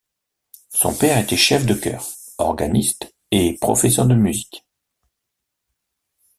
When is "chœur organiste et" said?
1.75-3.59